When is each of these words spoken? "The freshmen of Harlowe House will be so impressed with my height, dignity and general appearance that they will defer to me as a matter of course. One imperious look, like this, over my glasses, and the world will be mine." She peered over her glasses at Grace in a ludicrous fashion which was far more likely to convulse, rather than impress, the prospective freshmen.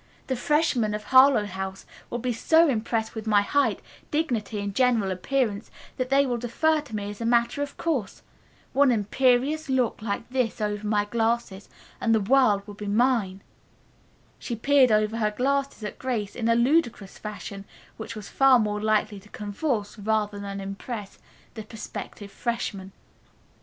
"The 0.25 0.35
freshmen 0.35 0.95
of 0.95 1.03
Harlowe 1.03 1.45
House 1.45 1.85
will 2.09 2.17
be 2.17 2.33
so 2.33 2.67
impressed 2.67 3.13
with 3.13 3.27
my 3.27 3.43
height, 3.43 3.81
dignity 4.09 4.59
and 4.59 4.73
general 4.73 5.11
appearance 5.11 5.69
that 5.97 6.09
they 6.09 6.25
will 6.25 6.39
defer 6.39 6.81
to 6.81 6.95
me 6.95 7.11
as 7.11 7.21
a 7.21 7.23
matter 7.25 7.61
of 7.61 7.77
course. 7.77 8.23
One 8.73 8.91
imperious 8.91 9.69
look, 9.69 10.01
like 10.01 10.27
this, 10.31 10.59
over 10.59 10.87
my 10.87 11.05
glasses, 11.05 11.69
and 12.01 12.15
the 12.15 12.19
world 12.19 12.65
will 12.65 12.73
be 12.73 12.87
mine." 12.87 13.43
She 14.39 14.55
peered 14.55 14.91
over 14.91 15.17
her 15.17 15.29
glasses 15.29 15.83
at 15.83 15.99
Grace 15.99 16.33
in 16.35 16.49
a 16.49 16.55
ludicrous 16.55 17.19
fashion 17.19 17.63
which 17.97 18.15
was 18.15 18.27
far 18.27 18.57
more 18.57 18.81
likely 18.81 19.19
to 19.19 19.29
convulse, 19.29 19.99
rather 19.99 20.39
than 20.39 20.59
impress, 20.59 21.19
the 21.53 21.61
prospective 21.61 22.31
freshmen. 22.31 22.91